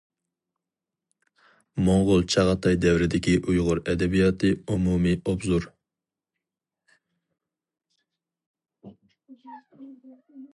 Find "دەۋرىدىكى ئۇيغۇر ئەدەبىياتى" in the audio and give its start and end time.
2.85-4.51